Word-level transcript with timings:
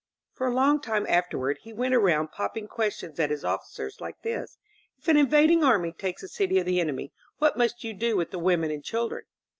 For 0.33 0.47
a 0.47 0.51
long 0.51 0.81
time 0.81 1.05
afterward 1.07 1.59
he 1.61 1.71
went 1.73 1.93
around 1.93 2.31
popping 2.31 2.67
questions 2.67 3.19
at 3.19 3.29
his 3.29 3.45
officers 3.45 4.01
like 4.01 4.23
this: 4.23 4.57
^^If 4.99 5.07
an 5.09 5.15
invading 5.17 5.63
army 5.63 5.91
takes 5.91 6.23
a 6.23 6.27
city 6.27 6.57
of 6.57 6.65
the 6.65 6.79
enemy, 6.81 7.13
what 7.37 7.55
must 7.55 7.83
you 7.83 7.93
do 7.93 8.17
with 8.17 8.31
the 8.31 8.39
women 8.39 8.71
and 8.71 8.83
children?" 8.83 9.25